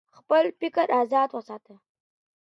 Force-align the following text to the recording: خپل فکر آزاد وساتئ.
خپل 0.17 0.43
فکر 0.59 0.87
آزاد 1.01 1.29
وساتئ. 1.33 1.75